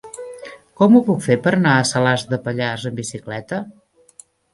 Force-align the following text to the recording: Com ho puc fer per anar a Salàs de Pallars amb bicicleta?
Com 0.79 0.95
ho 0.95 1.01
puc 1.09 1.19
fer 1.25 1.35
per 1.47 1.53
anar 1.57 1.73
a 1.81 1.83
Salàs 1.89 2.23
de 2.31 2.39
Pallars 2.47 2.87
amb 2.91 2.99
bicicleta? 3.03 3.61